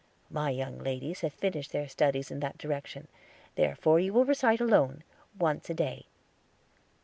My 0.31 0.49
young 0.49 0.79
ladies 0.79 1.21
have 1.21 1.31
finished 1.31 1.71
their 1.71 1.87
studies 1.87 2.31
in 2.31 2.39
that 2.39 2.57
direction; 2.57 3.07
therefore 3.53 3.99
you 3.99 4.13
will 4.13 4.25
recite 4.25 4.59
alone, 4.59 5.03
once 5.37 5.69
a 5.69 5.75
day." 5.75 6.07